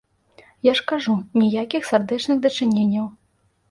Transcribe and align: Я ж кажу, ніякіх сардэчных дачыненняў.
Я 0.67 0.73
ж 0.79 0.85
кажу, 0.93 1.13
ніякіх 1.43 1.87
сардэчных 1.93 2.37
дачыненняў. 2.51 3.11